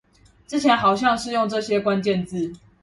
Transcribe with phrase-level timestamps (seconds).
[0.47, 2.51] 之前好像是用這些關鍵字